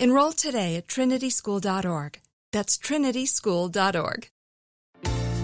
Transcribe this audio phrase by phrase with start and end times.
[0.00, 2.20] Enroll today at trinityschool.org.
[2.52, 4.28] That's trinityschool.org.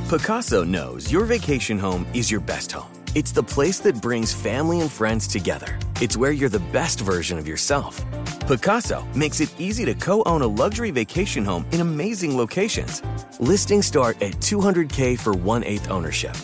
[0.09, 2.93] Pacaso knows your vacation home is your best home.
[3.17, 5.77] It's the place that brings family and friends together.
[6.01, 8.01] It's where you're the best version of yourself.
[8.47, 13.03] Pacaso makes it easy to co own a luxury vacation home in amazing locations.
[13.41, 16.37] Listings start at 200K for one eighth ownership.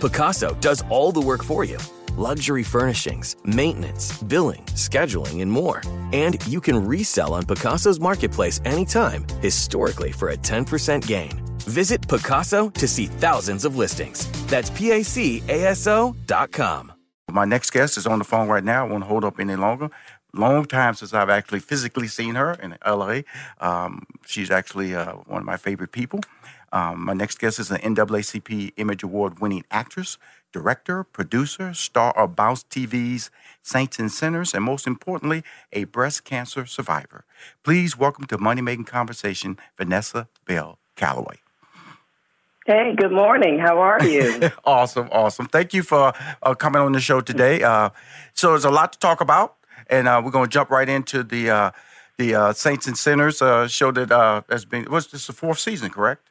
[0.00, 1.78] Pacaso does all the work for you
[2.18, 5.82] luxury furnishings, maintenance, billing, scheduling, and more.
[6.12, 11.40] And you can resell on Pacaso's marketplace anytime, historically for a 10% gain.
[11.60, 14.26] Visit Pacaso to see thousands of listings.
[14.46, 16.92] That's P A C A S O dot com.
[17.30, 18.86] My next guest is on the phone right now.
[18.86, 19.90] I won't hold up any longer.
[20.32, 23.20] Long time since I've actually physically seen her in LA.
[23.60, 26.20] Um, she's actually uh, one of my favorite people.
[26.72, 30.18] Um, my next guest is an NAACP Image Award winning actress,
[30.52, 33.30] director, producer, star of Bounce TV's
[33.62, 37.24] Saints and Sinners, and most importantly, a breast cancer survivor.
[37.62, 41.36] Please welcome to Money Making Conversation, Vanessa Bell Calloway.
[42.66, 43.58] Hey, good morning.
[43.58, 44.50] How are you?
[44.64, 45.46] awesome, awesome.
[45.46, 47.62] Thank you for uh, coming on the show today.
[47.62, 47.88] Uh,
[48.34, 49.56] so there's a lot to talk about,
[49.88, 51.70] and uh, we're going to jump right into the uh,
[52.18, 54.84] the uh, Saints and Sinners uh, show that has been.
[54.90, 55.88] Was this the fourth season?
[55.88, 56.28] Correct?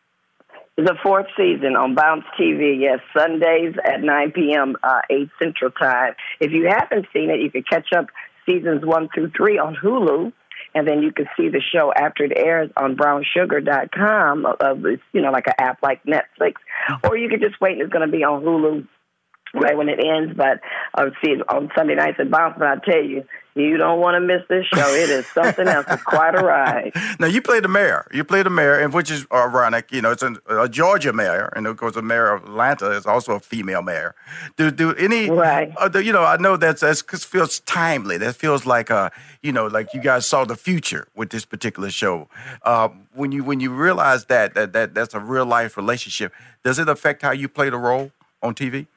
[0.77, 6.13] The fourth season on Bounce TV, yes, Sundays at 9 p.m., uh, 8 Central Time.
[6.39, 8.05] If you haven't seen it, you can catch up
[8.45, 10.31] seasons one through three on Hulu,
[10.75, 14.83] and then you can see the show after it airs on brownsugar.com, of,
[15.13, 16.53] you know, like an app like Netflix,
[17.03, 18.87] or you can just wait and it's going to be on Hulu
[19.55, 20.33] right when it ends.
[20.37, 20.59] But
[20.93, 23.23] uh, see it on Sunday nights at Bounce, but I tell you,
[23.57, 24.89] you don't want to miss this show.
[24.93, 25.85] It is something else.
[25.89, 26.91] It's quite a ride.
[27.19, 28.05] Now you play the mayor.
[28.11, 29.91] You play the mayor, and which is ironic.
[29.91, 33.05] You know, it's a, a Georgia mayor, and of course, the mayor of Atlanta is
[33.05, 34.13] also a female mayor.
[34.55, 35.29] Do do any?
[35.29, 35.73] Right.
[35.77, 38.17] Uh, do, you know, I know that's that feels timely.
[38.17, 39.09] That feels like uh,
[39.41, 42.29] you know, like you guys saw the future with this particular show.
[42.63, 46.77] Uh, when you when you realize that that that that's a real life relationship, does
[46.77, 48.11] it affect how you play the role
[48.43, 48.87] on TV?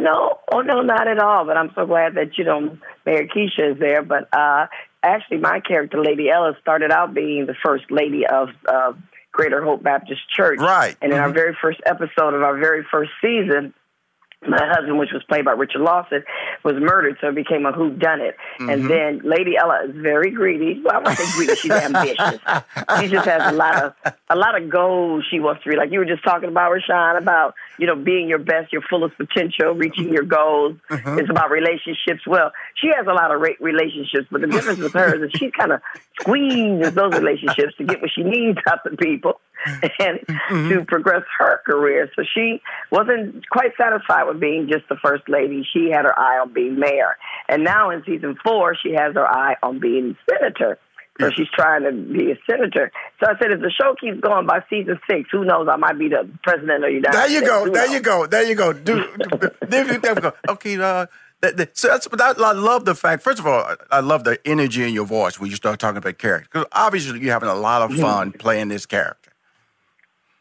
[0.00, 1.44] No, oh no, not at all.
[1.44, 4.02] But I'm so glad that you know Mayor Keisha is there.
[4.02, 4.66] But uh,
[5.02, 8.92] actually, my character, Lady Ella, started out being the first lady of uh,
[9.30, 10.58] Greater Hope Baptist Church.
[10.58, 10.96] Right.
[11.00, 11.28] And in mm-hmm.
[11.28, 13.74] our very first episode of our very first season,
[14.48, 16.22] my husband, which was played by Richard Lawson,
[16.62, 18.36] was murdered, so it became a who done it.
[18.58, 18.70] Mm-hmm.
[18.70, 20.80] And then Lady Ella is very greedy.
[20.82, 22.40] Well, I won't say greedy; she's ambitious.
[23.00, 23.94] she just has a lot of
[24.28, 25.78] a lot of goals she wants to reach.
[25.78, 29.16] Like you were just talking about, Rushion, about you know being your best, your fullest
[29.16, 30.76] potential, reaching your goals.
[30.90, 31.18] Mm-hmm.
[31.18, 32.26] It's about relationships.
[32.26, 35.50] Well, she has a lot of re- relationships, but the difference with her is she
[35.50, 35.80] kind of
[36.20, 40.68] squeezes those relationships to get what she needs out of people and mm-hmm.
[40.70, 42.10] to progress her career.
[42.16, 45.66] So she wasn't quite satisfied with being just the first lady.
[45.72, 47.16] She had her eye on being mayor.
[47.48, 50.78] And now in season four, she has her eye on being senator.
[51.20, 52.90] So she's trying to be a senator.
[53.20, 55.68] So I said, if the show keeps going by season six, who knows?
[55.70, 57.48] I might be the president of the United There you States.
[57.50, 57.64] go.
[57.66, 57.94] Who There knows?
[57.94, 58.26] you go.
[58.26, 58.72] There you go.
[58.72, 59.04] Do,
[59.68, 60.32] there you go.
[60.48, 60.76] Okay.
[60.76, 61.06] Uh,
[61.40, 63.22] that, that, so that's, but I, love the fact.
[63.22, 65.98] First of all, I, I love the energy in your voice when you start talking
[65.98, 66.48] about character.
[66.50, 69.30] Because obviously you're having a lot of fun playing this character.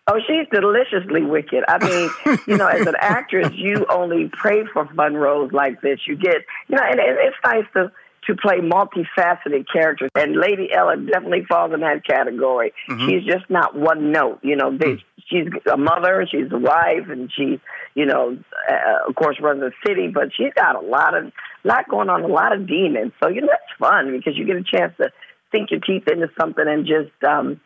[0.07, 1.63] Oh, she's deliciously wicked.
[1.67, 5.99] I mean, you know, as an actress, you only pray for fun roles like this.
[6.07, 6.37] You get,
[6.67, 7.91] you know, and it, it's nice to
[8.27, 10.09] to play multifaceted characters.
[10.15, 12.73] And Lady Ella definitely falls in that category.
[12.89, 13.09] Mm-hmm.
[13.09, 14.39] She's just not one note.
[14.43, 17.59] You know, they, she's a mother, she's a wife, and she,
[17.95, 18.37] you know,
[18.69, 20.07] uh, of course, runs a city.
[20.07, 21.31] But she's got a lot of,
[21.63, 23.11] lot going on, a lot of demons.
[23.21, 25.11] So you know, it's fun because you get a chance to
[25.51, 27.23] sink your teeth into something and just.
[27.23, 27.59] um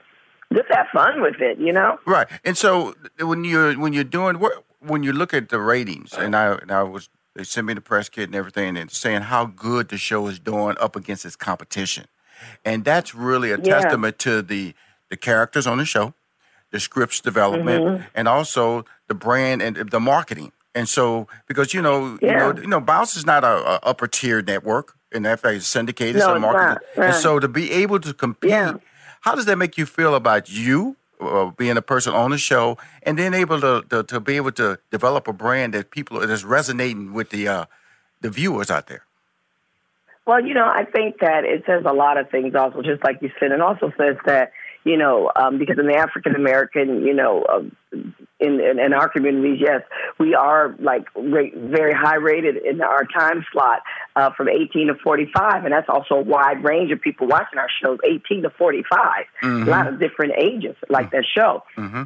[0.54, 2.00] just have fun with it, you know.
[2.06, 2.26] Right.
[2.46, 4.42] And so when you're when you're doing
[4.80, 7.82] when you look at the ratings, and I and I was they sent me the
[7.82, 11.36] press kit and everything, and saying how good the show is doing up against its
[11.36, 12.06] competition,
[12.66, 13.80] and that's really a Yeah.
[13.82, 14.74] testament to the
[15.10, 16.14] the characters on the show,
[16.72, 18.04] the scripts development, Mm-hmm.
[18.14, 20.52] and also the brand and the marketing.
[20.76, 22.32] And so, because you know, yeah.
[22.32, 25.56] you know, you know, Bounce is not a, a upper tier network, and that fact,
[25.56, 26.78] it's syndicated, no, so.
[27.02, 28.74] And so, to be able to compete, yeah.
[29.22, 32.78] how does that make you feel about you uh, being a person on the show,
[33.04, 36.44] and then able to, to, to be able to develop a brand that people that's
[36.44, 37.66] resonating with the uh,
[38.22, 39.04] the viewers out there?
[40.26, 43.22] Well, you know, I think that it says a lot of things also, just like
[43.22, 44.52] you said, and also says that,
[44.84, 49.10] you know, um, because in the African American, you know, um, in, in, in our
[49.10, 49.82] communities, yes,
[50.20, 53.82] we are like rate, very high rated in our time slot
[54.16, 57.70] uh, from 18 to 45, and that's also a wide range of people watching our
[57.82, 59.00] shows, 18 to 45,
[59.42, 59.68] mm-hmm.
[59.68, 61.64] a lot of different ages like that show.
[61.78, 62.04] Mm-hmm.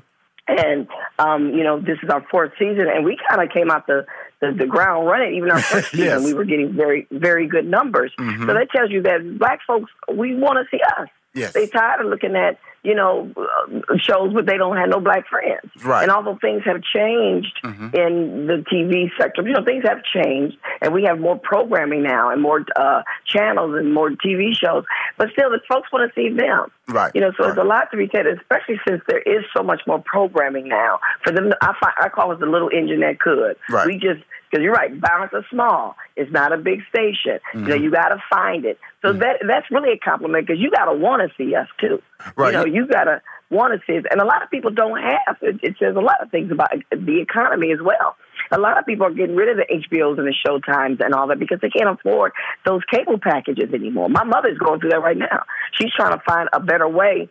[0.48, 0.88] And
[1.20, 4.06] um, you know, this is our fourth season, and we kind of came out the,
[4.42, 5.36] the, the ground running.
[5.36, 6.24] Even our first season, yes.
[6.24, 8.12] we were getting very very good numbers.
[8.20, 8.48] Mm-hmm.
[8.48, 11.08] So that tells you that black folks we want to see us.
[11.34, 11.54] Yes.
[11.54, 15.28] They tired of looking at you know, uh, shows, but they don't have no black
[15.28, 15.72] friends.
[15.84, 16.04] Right.
[16.04, 17.96] And although things have changed mm-hmm.
[17.96, 22.32] in the TV sector, you know, things have changed, and we have more programming now
[22.32, 24.84] and more uh, channels and more TV shows.
[25.18, 26.72] But still, the folks want to see them.
[26.88, 27.12] Right.
[27.14, 27.56] You know, so right.
[27.56, 31.00] there's a lot to be said, especially since there is so much more programming now.
[31.24, 33.58] For them, I, find, I call it the little engine that could.
[33.70, 33.86] Right.
[33.86, 35.96] We just because you're right, Bounce is small.
[36.16, 37.40] It's not a big station.
[37.54, 37.64] Mm-hmm.
[37.64, 38.80] You know, you got to find it.
[39.02, 39.20] So mm-hmm.
[39.20, 42.02] that that's really a compliment because you got to want to see us too.
[42.36, 42.54] Right.
[42.54, 45.00] You know, you got to want to see us, and a lot of people don't
[45.02, 45.38] have.
[45.42, 48.16] It, it says a lot of things about the economy as well.
[48.52, 51.28] A lot of people are getting rid of the HBOs and the Showtimes and all
[51.28, 52.34] that because they can't afford
[52.66, 54.10] those cable packages anymore.
[54.10, 55.44] My mother's going through that right now.
[55.80, 57.30] She's trying to find a better way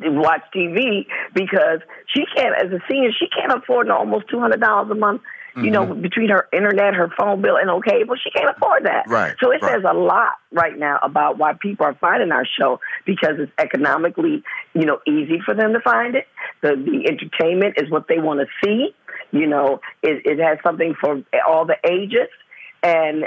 [0.00, 4.60] to watch TV because she can't, as a senior, she can't afford almost two hundred
[4.60, 5.20] dollars a month
[5.56, 6.00] you know, mm-hmm.
[6.00, 9.08] between her internet, her phone bill, and no cable, she can't afford that.
[9.08, 9.34] Right.
[9.40, 9.72] So it right.
[9.72, 14.42] says a lot right now about why people are finding our show because it's economically,
[14.74, 16.26] you know, easy for them to find it.
[16.62, 18.94] The the entertainment is what they want to see.
[19.30, 22.28] You know, it, it has something for all the ages
[22.82, 23.24] and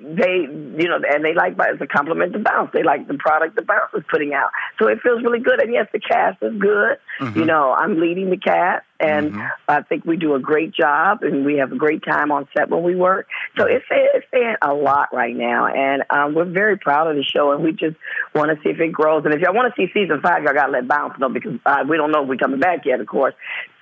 [0.00, 2.70] they, you know, and they like it's a compliment to Bounce.
[2.72, 5.60] They like the product the Bounce is putting out, so it feels really good.
[5.60, 6.98] And yes, the cast is good.
[7.20, 7.38] Mm-hmm.
[7.38, 9.46] You know, I'm leading the cast, and mm-hmm.
[9.68, 12.68] I think we do a great job, and we have a great time on set
[12.68, 13.28] when we work.
[13.56, 17.22] So it's it's saying a lot right now, and um, we're very proud of the
[17.22, 17.96] show, and we just
[18.34, 19.24] want to see if it grows.
[19.24, 21.58] And if y'all want to see season five, y'all got to let Bounce know because
[21.64, 23.34] uh, we don't know if we're coming back yet, of course.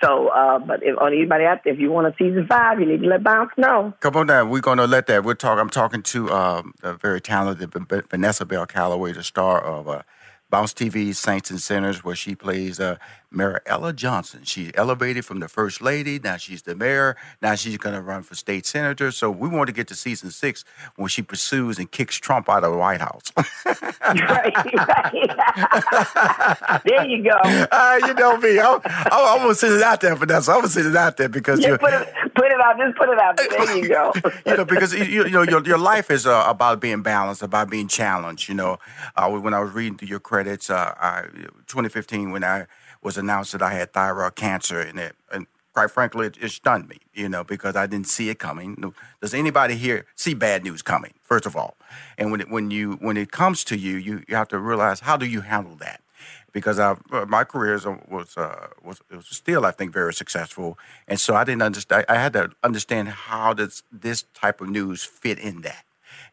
[0.02, 2.86] So, uh, but if on anybody out there, if you want a season five, you
[2.86, 3.94] need to let Bounce know.
[4.00, 4.50] Come on down.
[4.50, 5.24] We're going to let that.
[5.24, 5.60] We're talking.
[5.60, 7.72] I'm talking to um, a very talented
[8.10, 10.02] Vanessa Bell Calloway, the star of uh,
[10.50, 12.96] Bounce TV Saints and Sinners, where she plays uh,
[13.36, 14.42] Mayor Ella Johnson.
[14.44, 16.18] She elevated from the first lady.
[16.18, 17.16] Now she's the mayor.
[17.42, 19.10] Now she's going to run for state senator.
[19.10, 20.64] So we want to get to season six
[20.96, 23.32] when she pursues and kicks Trump out of the White House.
[23.36, 25.36] right, right.
[26.84, 27.36] there you go.
[27.76, 28.58] Uh, you know me.
[28.58, 28.80] I'm,
[29.10, 30.52] I'm, going to send it out there, Vanessa.
[30.52, 32.78] I'm going to send it out there because you put it, put it out.
[32.78, 33.36] Just put it out.
[33.36, 34.12] There you go.
[34.46, 37.68] you know, because you, you know your your life is uh, about being balanced, about
[37.68, 38.48] being challenged.
[38.48, 38.78] You know,
[39.16, 41.22] uh, when I was reading through your credits, uh, I,
[41.66, 42.66] 2015 when I
[43.06, 46.88] was announced that I had thyroid cancer, and it, and quite frankly, it, it, stunned
[46.88, 48.92] me, you know, because I didn't see it coming.
[49.22, 51.14] Does anybody here see bad news coming?
[51.22, 51.76] First of all,
[52.18, 54.98] and when it, when you when it comes to you, you, you have to realize
[55.00, 56.00] how do you handle that?
[56.50, 57.78] Because I, uh, my career
[58.10, 60.76] was uh, was was still, I think, very successful,
[61.06, 62.06] and so I didn't understand.
[62.08, 65.84] I had to understand how does this type of news fit in that.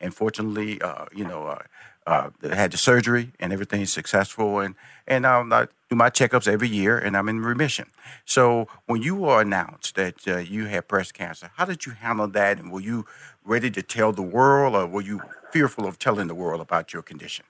[0.02, 1.64] And fortunately, uh, you know, uh,
[2.08, 4.74] uh, had the surgery and everything's successful, and
[5.08, 7.92] and um, I do my checkups every year, and I'm in remission.
[8.26, 12.28] So when you were announced that uh, you had breast cancer, how did you handle
[12.30, 13.06] that, and were you
[13.46, 15.22] ready to tell the world, or were you
[15.52, 17.46] fearful of telling the world about your condition?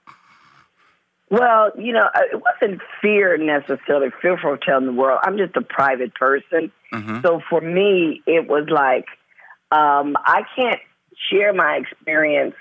[1.30, 5.20] Well, you know, it wasn't fear necessarily, fearful of telling the world.
[5.24, 6.70] I'm just a private person.
[6.92, 7.22] Mm-hmm.
[7.24, 9.06] So for me, it was like,
[9.72, 10.80] um, I can't
[11.30, 12.54] share my experience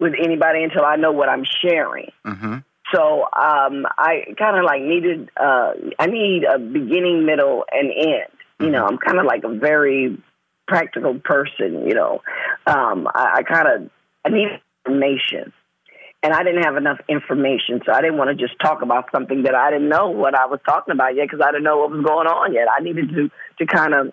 [0.00, 2.10] with anybody until I know what I'm sharing.
[2.26, 2.58] Mm-hmm.
[2.92, 8.30] So um, I kind of like needed, uh, I need a beginning, middle, and end.
[8.58, 10.22] You know, I'm kind of like a very
[10.68, 11.86] practical person.
[11.86, 12.20] You know,
[12.66, 13.90] um, I, I kind of
[14.24, 14.48] I need
[14.84, 15.52] information,
[16.22, 19.44] and I didn't have enough information, so I didn't want to just talk about something
[19.44, 21.90] that I didn't know what I was talking about yet because I didn't know what
[21.90, 22.68] was going on yet.
[22.68, 24.12] I needed to to kind of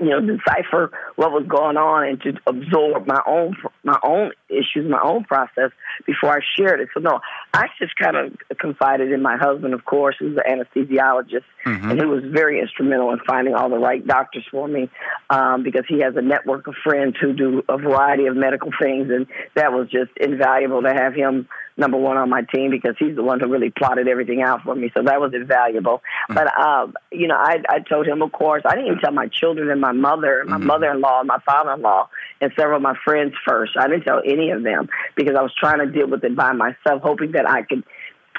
[0.00, 4.90] you know, decipher what was going on and to absorb my own my own issues,
[4.90, 5.70] my own process
[6.04, 6.88] before I shared it.
[6.94, 7.20] So no,
[7.52, 11.90] I just kind of confided in my husband, of course, who's an anesthesiologist, mm-hmm.
[11.90, 14.90] and he was very instrumental in finding all the right doctors for me,
[15.30, 19.10] um, because he has a network of friends who do a variety of medical things,
[19.10, 23.16] and that was just invaluable to have him number one on my team because he's
[23.16, 24.90] the one who really plotted everything out for me.
[24.94, 26.02] So that was invaluable.
[26.30, 26.34] Mm-hmm.
[26.34, 29.28] But um, you know, I I told him, of course, I didn't even tell my
[29.28, 30.66] children and my mother, my mm-hmm.
[30.66, 32.08] mother-in-law, and my father-in-law,
[32.40, 33.72] and several of my friends first.
[33.78, 36.52] I didn't tell any of them because I was trying to deal with it by
[36.52, 37.84] myself, hoping that I could,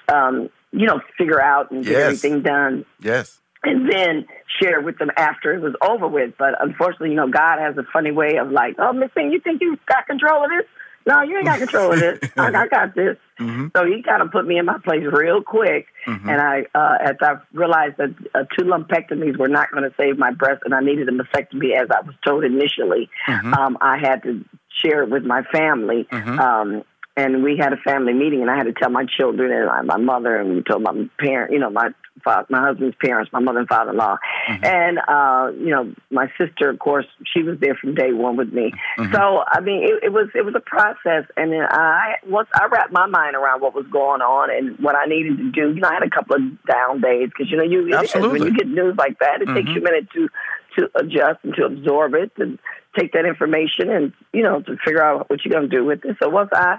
[0.08, 2.04] um, you know, figure out and get yes.
[2.04, 2.86] everything done.
[3.01, 4.25] Yes and then
[4.62, 6.36] share with them after it was over with.
[6.38, 9.39] But unfortunately, you know, God has a funny way of like, oh, Miss Thing, you
[9.39, 10.70] think you got control of this?
[11.07, 12.19] No, you ain't got control of this.
[12.35, 13.17] I, I got this.
[13.35, 13.67] Mm-hmm.
[13.75, 15.88] So he kind of put me in my place real quick.
[16.07, 16.29] Mm-hmm.
[16.29, 20.17] And I, uh, as I realized that uh, two lumpectomies were not going to save
[20.17, 23.53] my breast and I needed a mastectomy as I was told initially, mm-hmm.
[23.53, 24.45] um, I had to
[24.81, 26.07] share it with my family.
[26.09, 26.39] Mm-hmm.
[26.39, 26.83] Um,
[27.17, 29.97] and we had a family meeting, and I had to tell my children and my
[29.97, 31.89] mother, and we told my parent, you know, my
[32.24, 34.17] father, my husband's parents, my mother and father-in-law,
[34.50, 34.65] mm-hmm.
[34.65, 38.53] and uh, you know, my sister, of course, she was there from day one with
[38.53, 38.72] me.
[38.98, 39.13] Mm-hmm.
[39.13, 42.67] So I mean, it, it was it was a process, and then I once I
[42.72, 45.74] wrapped my mind around what was going on and what I needed to do.
[45.74, 47.89] You know, I had a couple of down days because you know, you
[48.31, 49.55] when you get news like that, it mm-hmm.
[49.55, 50.29] takes you a minute to
[50.77, 52.60] to adjust and to absorb it and
[52.98, 56.03] take that information and you know to figure out what you're going to do with
[56.05, 56.17] it.
[56.22, 56.77] So once I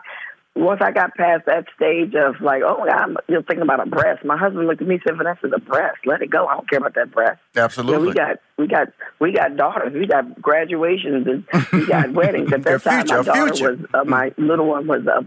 [0.56, 3.86] once I got past that stage of like, oh my God, I'm know, thinking about
[3.86, 4.24] a breast.
[4.24, 6.46] My husband looked at me and said, Vanessa, the breast, let it go.
[6.46, 7.40] I don't care about that breast.
[7.54, 8.08] Absolutely.
[8.08, 8.88] We got we got
[9.20, 12.52] we got daughters, we got graduations, and we got weddings.
[12.52, 13.76] At that time, my daughter future.
[13.76, 15.22] was uh, my little one was uh,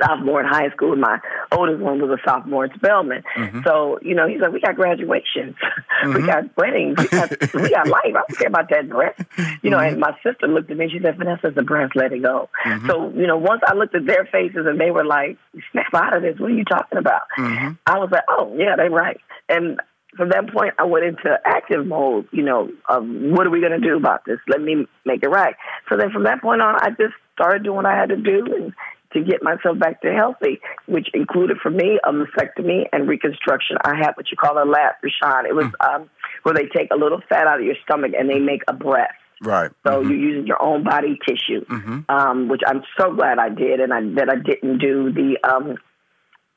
[0.00, 0.92] sophomore in high school.
[0.92, 1.18] And my
[1.52, 3.22] oldest one was a sophomore in Spelman.
[3.36, 3.60] Mm-hmm.
[3.64, 5.56] So, you know, he's like, we got graduations,
[6.04, 6.14] mm-hmm.
[6.14, 8.04] we got weddings, we got, we got life.
[8.04, 9.14] I don't care about that dress.
[9.62, 9.94] You know, mm-hmm.
[9.94, 12.48] and my sister looked at me and she said, Vanessa's the breast, let it go.
[12.64, 12.88] Mm-hmm.
[12.88, 15.38] So, you know, once I looked at their faces and they were like,
[15.72, 16.38] snap out of this.
[16.38, 17.22] What are you talking about?
[17.38, 17.72] Mm-hmm.
[17.86, 19.20] I was like, oh, yeah, they're right.
[19.48, 19.80] And
[20.16, 23.78] from that point, I went into active mode, you know, of what are we going
[23.78, 24.38] to do about this?
[24.48, 25.54] Let me make it right.
[25.88, 28.46] So then from that point on, I just started doing what I had to do
[28.46, 28.72] and
[29.12, 33.76] to get myself back to healthy, which included for me a mastectomy and reconstruction.
[33.84, 35.46] I had what you call a lap, Rushion.
[35.46, 35.94] It was mm.
[35.94, 36.10] um,
[36.42, 39.14] where they take a little fat out of your stomach and they make a breast.
[39.42, 39.70] Right.
[39.86, 40.10] So mm-hmm.
[40.10, 42.00] you're using your own body tissue, mm-hmm.
[42.08, 45.76] um, which I'm so glad I did, and I, that I didn't do the um,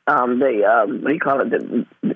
[0.07, 1.49] um, the um, what do you call it?
[1.49, 2.15] The,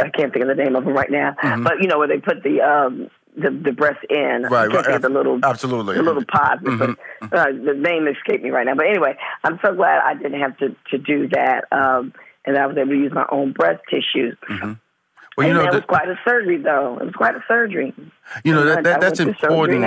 [0.00, 1.62] I can't think of the name of them right now, mm-hmm.
[1.62, 4.46] but you know where they put the um, the, the breast in.
[4.50, 5.00] Right, right.
[5.00, 6.62] The little absolutely the little pods.
[6.62, 7.26] Mm-hmm.
[7.28, 8.74] But, uh, the name escaped me right now.
[8.74, 12.12] But anyway, I'm so glad I didn't have to to do that, um,
[12.44, 14.36] and I was able to use my own breast tissues.
[14.48, 14.72] Mm-hmm.
[15.36, 16.96] Well, you and know, that was quite a surgery, though.
[17.00, 17.92] It was quite a surgery.
[18.44, 19.82] You know, that, that that's important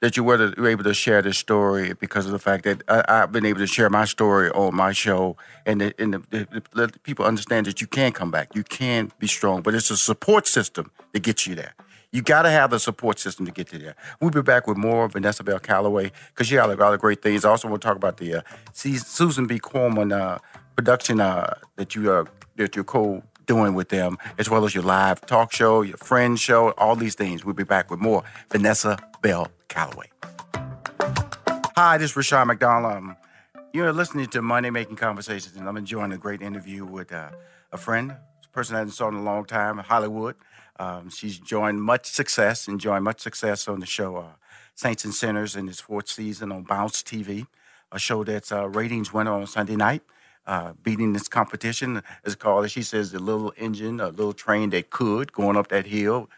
[0.00, 3.04] that you were, were, able to share this story because of the fact that I,
[3.08, 6.62] have been able to share my story on my show and, the, and the, the,
[6.74, 8.54] let people understand that you can come back.
[8.54, 11.74] You can be strong, but it's a support system that gets you there.
[12.12, 13.94] You got to have the support system to get to there.
[14.20, 17.22] We'll be back with more Vanessa Bell Calloway because she got a lot of great
[17.22, 17.44] things.
[17.44, 19.60] Also, we'll talk about the uh, Susan G.
[19.60, 20.38] Komen uh,
[20.74, 22.24] production uh, that you uh,
[22.56, 26.38] that you're co doing with them, as well as your live talk show, your friend
[26.38, 27.44] show, all these things.
[27.44, 30.10] We'll be back with more Vanessa Bell Calloway.
[31.76, 32.92] Hi, this is Rushion McDonald.
[32.92, 33.16] Um,
[33.72, 37.30] you're listening to Money Making Conversations, and I'm enjoying a great interview with uh,
[37.72, 38.16] a friend,
[38.52, 40.36] person I haven't saw in a long time, Hollywood.
[40.78, 44.24] Um, she's joined much success, enjoying much success on the show uh,
[44.74, 47.46] Saints and Sinners in its fourth season on Bounce TV,
[47.92, 50.02] a show that's uh, ratings winner on Sunday night.
[50.46, 54.70] Uh, beating this competition is called, as she says, the little engine, a little train
[54.70, 56.30] that could going up that hill,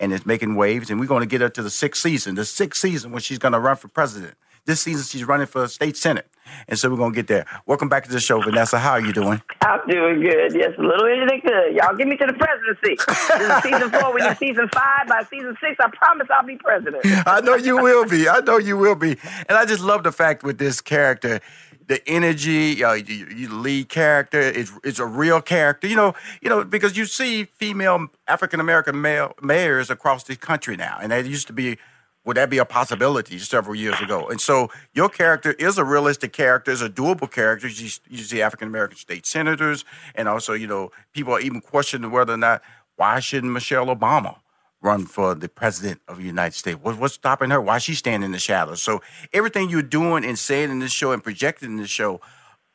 [0.00, 0.90] and it's making waves.
[0.90, 3.38] And we're going to get her to the sixth season, the sixth season when she's
[3.38, 4.34] going to run for president.
[4.64, 6.28] This season, she's running for state senate.
[6.68, 7.46] And so we're going to get there.
[7.66, 8.78] Welcome back to the show, Vanessa.
[8.78, 9.42] How are you doing?
[9.60, 10.54] I'm doing good.
[10.54, 11.74] Yes, a little anything good.
[11.74, 12.94] Y'all get me to the presidency.
[13.38, 14.14] this is season four.
[14.14, 17.04] we you're season five, by season six, I promise I'll be president.
[17.26, 18.28] I know you will be.
[18.28, 19.16] I know you will be.
[19.48, 21.40] And I just love the fact with this character,
[21.88, 25.88] the energy, uh, you, you lead character is is a real character.
[25.88, 30.76] You know, you know because you see female African American male mayors across the country
[30.76, 31.78] now, and that used to be
[32.24, 34.28] would that be a possibility several years ago?
[34.28, 37.66] And so your character is a realistic character, is a doable character.
[37.66, 42.10] You, you see African American state senators, and also, you know, people are even questioning
[42.10, 42.62] whether or not
[42.96, 44.38] why shouldn't Michelle Obama
[44.80, 46.78] run for the president of the United States?
[46.80, 47.60] What, what's stopping her?
[47.60, 48.82] Why is she standing in the shadows?
[48.82, 49.00] So
[49.32, 52.20] everything you're doing and saying in this show and projecting in this show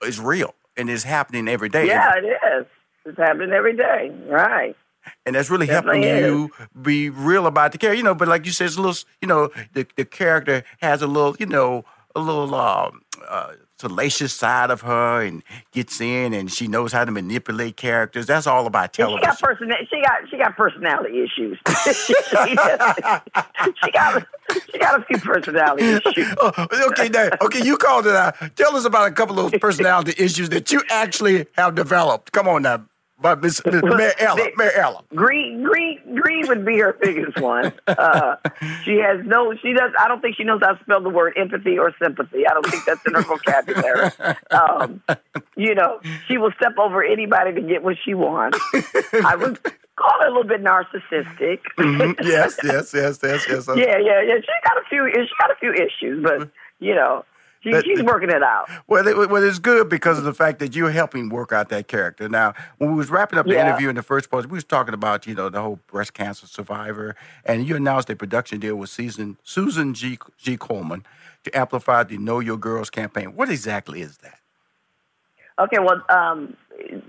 [0.02, 1.88] is real and is happening every day.
[1.88, 2.66] Yeah, it is.
[3.06, 4.12] It's happening every day.
[4.28, 4.76] Right
[5.26, 7.98] and that's really helping you be real about the character.
[7.98, 11.02] You know, but like you said, it's a little, you know, the, the character has
[11.02, 11.86] a little, you know,
[12.16, 17.06] a little um, uh, salacious side of her and gets in and she knows how
[17.06, 18.26] to manipulate characters.
[18.26, 19.20] That's all about television.
[19.22, 21.60] She got, person- she got, she got personality issues.
[23.84, 24.26] she, got,
[24.72, 26.36] she got a few personality issues.
[26.40, 28.36] Oh, okay, now, okay, you called it out.
[28.56, 32.32] Tell us about a couple of those personality issues that you actually have developed.
[32.32, 32.86] Come on now.
[33.20, 35.04] But Miss, Miss Mary Ella, Mary Ella.
[35.16, 37.74] Green, green, green would be her biggest one.
[37.88, 38.36] Uh,
[38.84, 39.92] she has no, she does.
[40.00, 42.46] I don't think she knows how to spell the word empathy or sympathy.
[42.48, 44.12] I don't think that's in her vocabulary.
[44.52, 45.02] Um,
[45.56, 48.60] you know, she will step over anybody to get what she wants.
[49.26, 49.60] I would
[49.96, 51.60] call her a little bit narcissistic.
[51.78, 52.26] Mm-hmm.
[52.26, 53.68] Yes, yes, yes, yes, yes.
[53.76, 54.36] yeah, yeah, yeah.
[54.40, 55.10] She got a few.
[55.14, 57.26] She got a few issues, but you know.
[57.62, 58.70] She, that, she's working it out.
[58.88, 61.88] Well, it, well, it's good because of the fact that you're helping work out that
[61.88, 62.30] character.
[62.30, 63.68] Now, when we was wrapping up the yeah.
[63.68, 66.48] interview in the first part, we was talking about you know the whole breast cancer
[66.48, 70.18] survivor, and you announced a production deal with Susan Susan G.
[70.38, 70.58] G.
[70.58, 71.04] Komen
[71.44, 73.36] to amplify the Know Your Girls campaign.
[73.36, 74.40] What exactly is that?
[75.60, 76.56] Okay, well, um,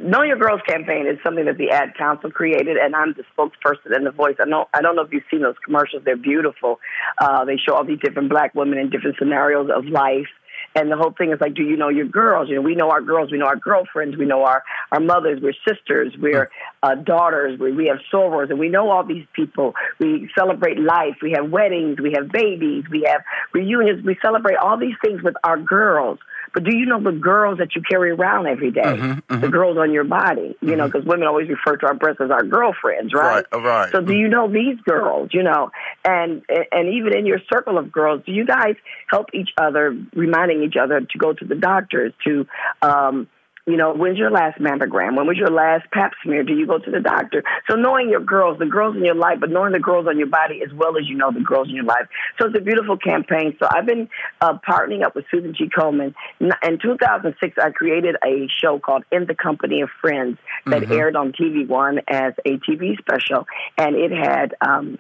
[0.01, 3.95] Know Your Girls campaign is something that the Ad Council created, and I'm the spokesperson
[3.95, 4.37] and the voice.
[4.41, 6.81] I know I don't know if you've seen those commercials; they're beautiful.
[7.21, 10.29] Uh, they show all these different black women in different scenarios of life.
[10.75, 12.49] And the whole thing is like, do you know your girls?
[12.49, 15.41] You know, we know our girls, we know our girlfriends, we know our, our mothers,
[15.43, 16.51] we're sisters, we're
[16.83, 19.75] uh, daughters, we, we have sorors, and we know all these people.
[19.99, 24.77] We celebrate life, we have weddings, we have babies, we have reunions, we celebrate all
[24.77, 26.19] these things with our girls.
[26.53, 28.83] But do you know the girls that you carry around every day?
[28.83, 29.41] Mm-hmm, mm-hmm.
[29.41, 30.79] The girls on your body, you mm-hmm.
[30.79, 33.45] know, because women always refer to our breasts as our girlfriends, right?
[33.53, 33.93] Right, right.
[33.93, 35.71] So do you know these girls, you know,
[36.05, 38.75] and and even in your circle of girls, do you guys
[39.11, 42.47] help each other, reminding each other to go to the doctors, to
[42.83, 43.29] um,
[43.69, 45.17] you know, when's your last mammogram?
[45.17, 46.43] When was your last pap smear?
[46.43, 47.43] Do you go to the doctor?
[47.69, 50.27] So knowing your girls, the girls in your life, but knowing the girls on your
[50.27, 52.09] body as well as you know the girls in your life.
[52.41, 53.57] So it's a beautiful campaign.
[53.61, 54.09] So I've been
[54.41, 55.69] uh, partnering up with Susan G.
[55.69, 56.15] Komen.
[56.41, 60.93] In 2006, I created a show called In the Company of Friends that mm-hmm.
[60.93, 63.47] aired on TV One as a TV special,
[63.77, 64.55] and it had.
[64.67, 64.99] Um,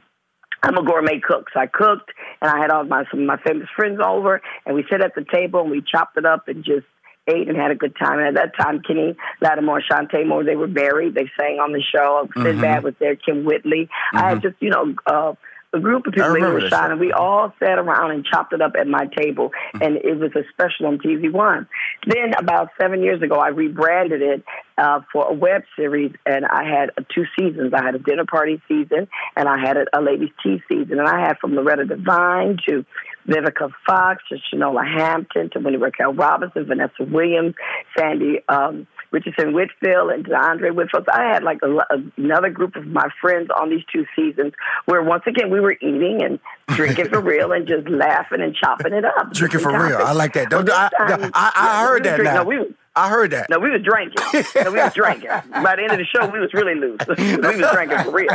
[0.61, 2.11] I'm a gourmet cook, so I cooked,
[2.43, 5.15] and I had all my some of my famous friends over, and we sat at
[5.15, 6.85] the table and we chopped it up and just
[7.29, 8.19] ate and had a good time.
[8.19, 11.15] And at that time, Kenny Lattimore, Chanté Moore, they were married.
[11.15, 12.29] They sang on the show.
[12.35, 12.85] Sinbad mm-hmm.
[12.85, 13.89] was there, Kym Whitley.
[13.89, 14.17] Mm-hmm.
[14.17, 14.49] I had mm-hmm.
[14.49, 15.35] just, you know, uh,
[15.73, 16.99] a group of people, were shining.
[16.99, 19.83] We all sat around and chopped it up at my table, mm-hmm.
[19.83, 21.69] and it was a special on TV One.
[22.07, 24.45] Then, about seven years ago, I rebranded it
[24.79, 27.75] uh, for a web series, and I had uh, two seasons.
[27.75, 31.09] I had a dinner party season, and I had a, a ladies' tea season, and
[31.09, 32.87] I had from Loretta Devine to
[33.29, 37.55] Vivica Fox to Shanola Hampton to Wendy Raquel Robinson, Vanessa Williams,
[37.97, 41.05] Sandy um, Richardson Whitfield, and Dondre Whitfield.
[41.07, 41.79] So I had like a,
[42.17, 44.53] another group of my friends on these two seasons
[44.87, 46.38] where once again we were eating and
[46.69, 49.33] drinking for real and just laughing and chopping it up.
[49.33, 49.99] Drinking for real.
[49.99, 50.51] I like that.
[50.51, 52.43] Don't, I, I, I, heard that now.
[52.43, 53.49] No, we, I heard that.
[53.49, 54.17] No, we was drinking.
[54.65, 55.31] No, we was drinking.
[55.51, 57.01] By the end of the show, we was really loose.
[57.09, 58.29] we was drinking for real.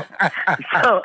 [0.84, 1.02] So,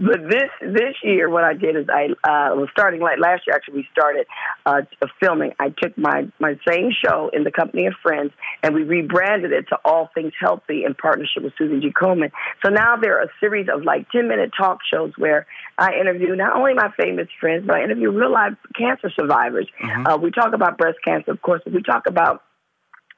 [0.00, 3.56] but this this year, what I did is I uh, was starting like last year.
[3.56, 4.26] Actually, we started
[4.66, 4.82] uh,
[5.20, 5.52] filming.
[5.58, 9.68] I took my my same show in the company of friends, and we rebranded it
[9.70, 11.90] to All Things Healthy in partnership with Susan G.
[11.90, 12.30] Komen.
[12.64, 15.46] So now there are a series of like ten minute talk shows where
[15.78, 19.68] I interview not only my famous friends, but I interview real life cancer survivors.
[19.82, 20.06] Mm-hmm.
[20.06, 22.42] Uh, we talk about breast cancer, of course, but we talk about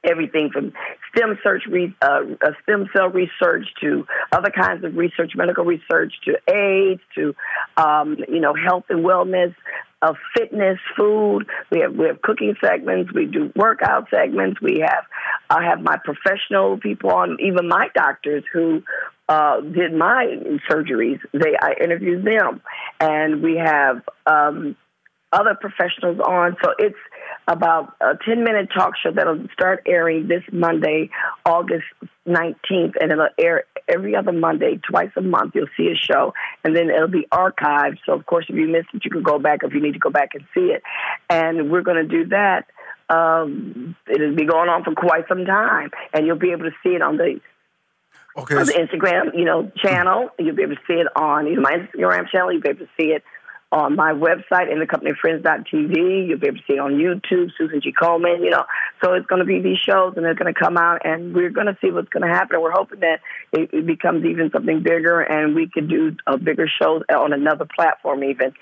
[0.03, 0.73] everything from
[1.13, 1.63] stem search,
[2.01, 7.35] uh, uh, stem cell research to other kinds of research, medical research to AIDS to
[7.77, 9.53] um, you know health and wellness.
[10.01, 11.45] Of fitness, food.
[11.73, 13.11] We have we have cooking segments.
[13.11, 14.61] We do workout segments.
[14.61, 15.03] We have
[15.49, 18.81] I have my professional people on, even my doctors who
[19.27, 20.37] uh, did my
[20.71, 21.19] surgeries.
[21.33, 22.61] They I interviewed them,
[23.01, 24.77] and we have um,
[25.31, 26.57] other professionals on.
[26.63, 26.97] So it's
[27.47, 31.09] about a 10 minute talk show that'll start airing this Monday,
[31.45, 31.85] August
[32.27, 35.53] 19th, and it'll air every other Monday, twice a month.
[35.55, 37.97] You'll see a show, and then it'll be archived.
[38.05, 39.99] So, of course, if you missed it, you can go back if you need to
[39.99, 40.83] go back and see it.
[41.29, 42.67] And we're going to do that.
[43.09, 46.89] Um, it'll be going on for quite some time, and you'll be able to see
[46.89, 47.39] it on the
[48.37, 48.55] Okay.
[48.55, 50.29] On the Instagram, you know, channel.
[50.37, 52.51] You'll be able to see it on you know, my Instagram channel.
[52.51, 53.23] You'll be able to see it
[53.71, 56.27] on my website, in the company of friends.tv.
[56.27, 57.93] You'll be able to see it on YouTube, Susan G.
[57.93, 58.65] Komen, you know.
[59.03, 61.51] So it's going to be these shows and they're going to come out and we're
[61.51, 62.59] going to see what's going to happen.
[62.61, 63.19] We're hoping that
[63.51, 67.65] it, it, becomes even something bigger and we could do a bigger show on another
[67.65, 68.53] platform even.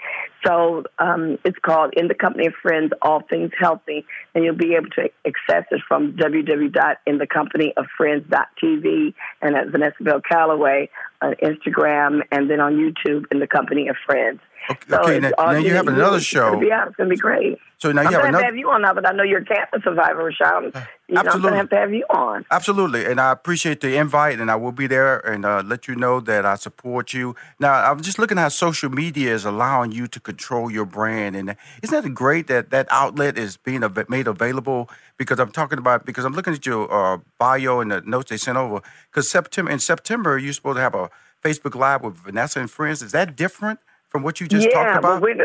[0.45, 4.05] So um, it's called In the Company of Friends, All Things Healthy.
[4.35, 10.89] And you'll be able to access it from www.inthecompanyoffriends.tv and at Vanessa Bell Calloway
[11.21, 14.41] on Instagram and then on YouTube in the Company of Friends.
[14.69, 16.47] Okay, so okay now, now you have another show.
[16.47, 16.87] It's gonna be out.
[16.87, 17.57] It's gonna be great.
[17.77, 18.43] So now I'm you have gonna another.
[18.43, 20.71] have, have you on now, but I know you're a cancer survivor, Rushion.
[20.73, 22.45] Uh, you know, I'm gonna have to have you on.
[22.51, 25.95] Absolutely, and I appreciate the invite, and I will be there and uh, let you
[25.95, 27.35] know that I support you.
[27.59, 31.35] Now, I'm just looking at how social media is allowing you to control your brand,
[31.35, 34.89] and isn't that great that that outlet is being av- made available?
[35.17, 38.37] Because I'm talking about because I'm looking at your uh, bio and the notes they
[38.37, 38.81] sent over.
[39.09, 41.09] Because September in September you're supposed to have a
[41.43, 43.01] Facebook Live with Vanessa and friends.
[43.01, 43.79] Is that different
[44.17, 45.21] from what you just yeah, talked about?
[45.21, 45.35] Well,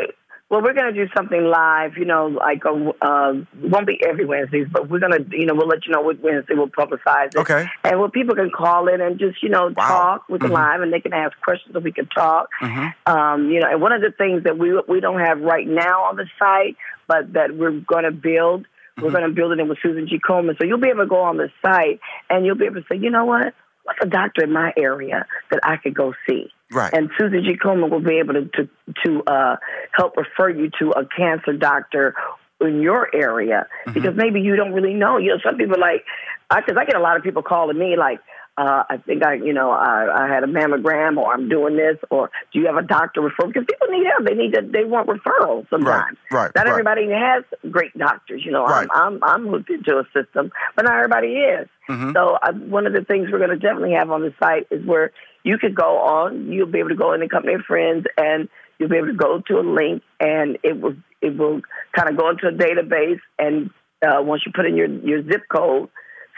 [0.48, 3.32] well, we're going to do something live, you know, like a, uh,
[3.62, 6.20] won't be every Wednesdays, but we're going to, you know, we'll let you know what
[6.20, 7.36] Wednesday we'll publicize it.
[7.36, 7.66] Okay.
[7.84, 9.88] And where people can call in and just, you know, wow.
[9.88, 10.28] talk.
[10.28, 10.54] We can mm-hmm.
[10.54, 12.48] live and they can ask questions and we can talk.
[12.60, 13.10] Mm-hmm.
[13.10, 16.04] Um, you know, and one of the things that we we don't have right now
[16.04, 18.66] on the site, but that we're going to build,
[18.98, 19.16] we're mm-hmm.
[19.16, 20.18] going to build it in with Susan G.
[20.18, 20.58] Komen.
[20.58, 22.98] So you'll be able to go on the site and you'll be able to say,
[22.98, 23.54] you know what?
[23.84, 26.50] what's a doctor in my area that I could go see?
[26.72, 26.92] Right.
[26.92, 27.56] And Susan G.
[27.56, 28.68] Komen will be able to to,
[29.04, 29.56] to uh,
[29.92, 32.14] help refer you to a cancer doctor
[32.60, 33.92] in your area mm-hmm.
[33.92, 35.18] because maybe you don't really know.
[35.18, 36.04] You know, some people like,
[36.50, 38.20] because I, I get a lot of people calling me like,
[38.58, 41.96] uh, I think I, you know, I, I had a mammogram, or I'm doing this,
[42.10, 43.48] or do you have a doctor referral?
[43.48, 44.26] Because people need help.
[44.26, 46.18] They need to, they want referrals sometimes.
[46.30, 46.38] Right.
[46.38, 46.70] right not right.
[46.70, 48.42] everybody has great doctors.
[48.44, 48.86] You know, right.
[48.92, 51.68] I'm, I'm I'm hooked into a system, but not everybody is.
[51.88, 52.12] Mm-hmm.
[52.12, 54.84] So uh, one of the things we're going to definitely have on the site is
[54.84, 55.12] where
[55.44, 56.52] you could go on.
[56.52, 59.14] You'll be able to go in the company of friends, and you'll be able to
[59.14, 61.62] go to a link, and it will it will
[61.96, 63.70] kind of go into a database, and
[64.02, 65.88] uh, once you put in your your zip code,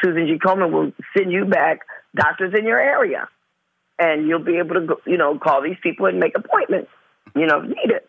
[0.02, 0.38] Susan G.
[0.38, 1.80] Komen will send you back
[2.14, 3.28] doctors in your area,
[3.98, 6.90] and you'll be able to go, you know call these people and make appointments.
[7.35, 8.09] You know, need it.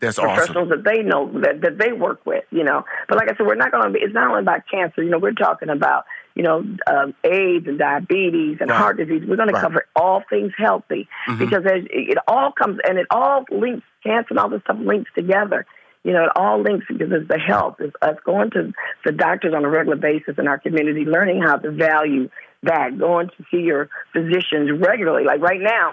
[0.00, 0.82] That's professionals awesome.
[0.82, 2.84] that they know that, that they work with, you know.
[3.06, 4.00] But like I said, we're not going to be.
[4.00, 5.02] It's not only about cancer.
[5.02, 6.04] You know, we're talking about
[6.34, 8.78] you know um, AIDS and diabetes and right.
[8.78, 9.22] heart disease.
[9.28, 11.38] We're going to cover all things healthy mm-hmm.
[11.38, 13.84] because it all comes and it all links.
[14.02, 15.66] Cancer and all this stuff links together.
[16.02, 17.76] You know, it all links because it's the health.
[17.78, 18.72] It's us going to
[19.04, 22.30] the doctors on a regular basis in our community, learning how to value
[22.62, 25.24] that, going to see your physicians regularly.
[25.24, 25.92] Like right now,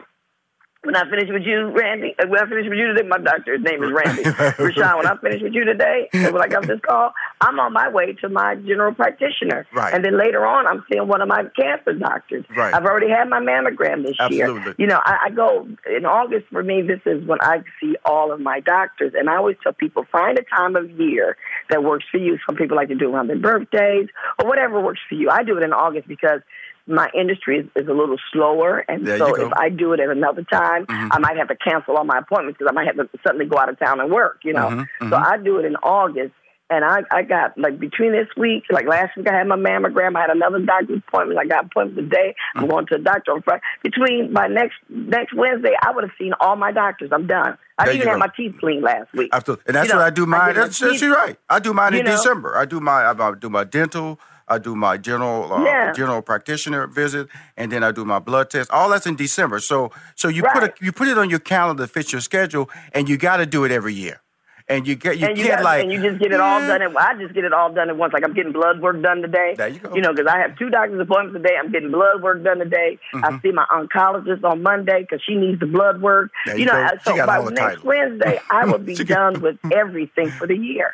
[0.88, 3.62] when I finish with you, Randy, uh, when I finish with you today, my doctor's
[3.62, 4.24] name is Randy.
[4.58, 7.90] Rushion, when I finish with you today, when I got this call, I'm on my
[7.90, 9.68] way to my general practitioner.
[9.74, 9.94] Right.
[9.94, 12.46] And then later on, I'm seeing one of my cancer doctors.
[12.56, 12.74] Right.
[12.74, 14.64] I've already had my mammogram this Absolutely.
[14.64, 14.76] year.
[14.78, 18.32] You know, I, I go, in August for me, this is when I see all
[18.32, 19.12] of my doctors.
[19.14, 21.36] And I always tell people, find a time of year
[21.70, 22.38] that works for you.
[22.48, 24.08] Some people like to do it around their birthdays
[24.40, 25.30] or whatever works for you.
[25.30, 26.40] I do it in August because
[26.88, 30.10] my industry is, is a little slower, and there so if I do it at
[30.10, 31.10] another time, mm-hmm.
[31.12, 33.58] I might have to cancel all my appointments because I might have to suddenly go
[33.58, 34.40] out of town and work.
[34.44, 34.80] You know, mm-hmm.
[34.82, 35.10] Mm-hmm.
[35.10, 36.34] so I do it in August.
[36.70, 40.18] And I, I got like between this week, like last week, I had my mammogram.
[40.18, 41.40] I had another doctor's appointment.
[41.40, 42.36] I got appointment today.
[42.56, 42.72] I'm Mm-hmm.
[42.72, 43.62] going to a doctor on Friday.
[43.84, 47.12] Between my next next Wednesday, I would have seen all my doctors.
[47.14, 47.58] I'm done.
[47.78, 49.30] I There didn't even have my teeth cleaned last week.
[49.32, 49.64] Absolutely.
[49.68, 50.40] And that's You know, what I do I mine.
[50.48, 51.38] my That's, that's you're right.
[51.50, 52.12] I do mine in know?
[52.12, 52.58] December.
[52.58, 54.20] I do my I do my dental.
[54.48, 55.92] I do my general uh, Yeah.
[55.94, 58.72] general practitioner visit, and then I do my blood test.
[58.72, 59.60] All that's in December.
[59.60, 62.70] So so you put a, you put it on your calendar to fit your schedule,
[62.94, 64.22] and you got to do it every year.
[64.70, 66.82] And you get you you can't like and you just get it all done.
[66.82, 68.12] At, I just get it all done at once.
[68.12, 69.56] Like I'm getting blood work done today.
[69.58, 69.96] There you go.
[69.96, 71.56] You know, because I have two doctor's appointments today.
[71.58, 73.00] I'm getting blood work done today.
[73.14, 73.24] Mm-hmm.
[73.24, 76.32] I see my oncologist on Monday because she needs the blood work.
[76.46, 77.16] There you know, go.
[77.16, 77.86] so by next titles.
[77.86, 80.94] Wednesday, I will be done with everything for the year.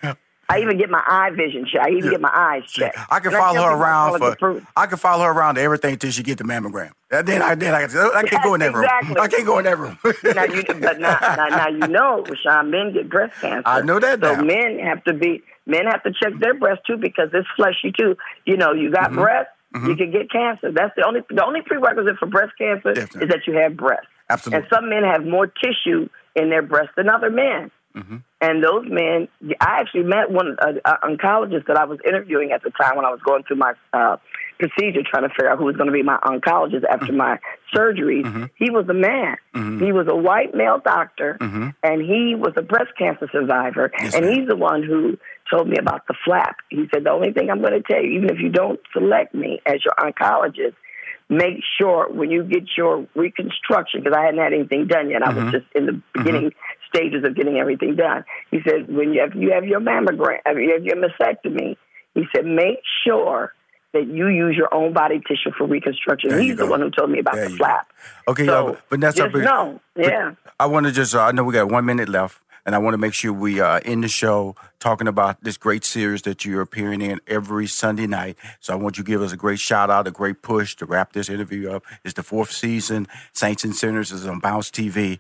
[0.54, 1.86] I even get my eye vision checked.
[1.86, 2.12] I even Yeah.
[2.12, 2.98] get my eyes checked.
[3.10, 4.62] I can And follow tell her around for.
[4.78, 6.92] I can follow her around to everything till she get the mammogram.
[7.12, 8.84] And then I then I, I can't go in that room.
[8.86, 9.20] Exactly.
[9.20, 9.98] I can't go in that room.
[10.36, 13.64] now you, but now, now, now you know, Rushion, men get breast cancer.
[13.68, 14.42] I know that So now.
[14.44, 18.16] men have to be men have to check their breast too because it's fleshy too.
[18.46, 18.94] You know, you Mm-hmm.
[18.94, 19.50] got breast,
[19.88, 20.72] you can get cancer.
[20.72, 23.24] That's the only the only prerequisite for breast cancer Definitely.
[23.24, 24.06] is that you have breast.
[24.30, 24.60] Absolutely.
[24.64, 27.72] And some men have more tissue in their breast than other men.
[27.96, 28.18] Mm-hmm.
[28.42, 29.28] And those men,
[29.62, 33.06] I actually met one uh, uh, oncologist that I was interviewing at the time when
[33.06, 34.18] I was going through my uh,
[34.60, 37.18] procedure, trying to figure out who was going to be my oncologist after Mm-hmm.
[37.18, 37.40] my
[37.76, 38.50] surgeries.
[38.56, 39.38] He was a man.
[39.80, 41.38] He was a white male doctor,
[41.84, 43.90] and he was a breast cancer survivor.
[43.90, 44.06] Mm-hmm.
[44.06, 44.34] Yes, and ma'am.
[44.40, 45.18] he's the one who
[45.52, 46.58] told me about the flap.
[46.70, 49.34] He said, The only thing I'm going to tell you, even if you don't select
[49.36, 50.76] me as your oncologist,
[51.30, 55.32] make sure when you get your reconstruction, because I hadn't had anything done yet, I
[55.32, 55.46] Mm-hmm.
[55.46, 56.52] was just in the beginning
[56.94, 58.24] stages of getting everything done.
[58.52, 61.78] He said, when you have, you have your mammogram, you have your mastectomy,
[62.14, 63.54] he said, make sure
[63.94, 66.32] that you use your own body tissue for reconstruction.
[66.32, 67.88] There He's the one who told me about There the flap.
[68.28, 69.42] Okay, so but that's just up.
[69.42, 70.34] know, yeah.
[70.60, 71.14] I want to just.
[71.14, 73.62] Uh, I know we got one minute left, and I want to make sure we
[73.62, 78.08] uh, end the show talking about this great series that you're appearing in every Sunday
[78.08, 78.36] night.
[78.60, 80.86] So I want you to give us a great shout out, a great push to
[80.86, 81.84] wrap this interview up.
[82.04, 83.08] It's the fourth season.
[83.32, 85.20] Saints and Sinners is on Bounce TV.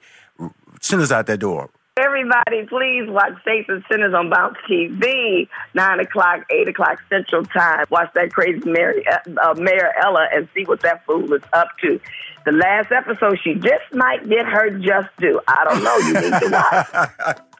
[0.81, 1.69] Send us out that door.
[1.95, 7.85] Everybody, please watch Saints and Sinners on Bounce TV, 9 o'clock, 8 o'clock Central Time.
[7.91, 11.99] Watch that crazy Mary, uh, Mayor Ella and see what that fool is up to.
[12.45, 15.39] The last episode, she just might get her just due.
[15.47, 15.97] I don't know.
[15.97, 17.37] You need to watch.